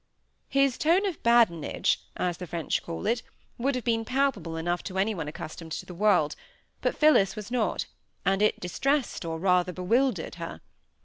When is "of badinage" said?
1.05-2.01